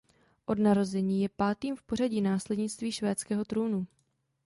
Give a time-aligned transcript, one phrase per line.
[0.45, 3.87] Od narození je pátým v pořadí následnictví švédského trůnu.